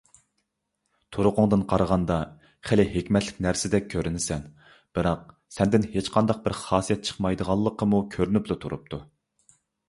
[1.15, 2.15] تۇرقۇڭدىن قارىغاندا،
[2.69, 4.47] خېلى ھېكمەتلىك نەرسىدەك كۆرۈنىسەن.
[4.99, 9.03] بىراق، سەندىن ھېچقانداق بىر خاسىيەت چىقمايدىغانلىقىمۇ كۆرۈنۈپلا تۇرۇپتۇ.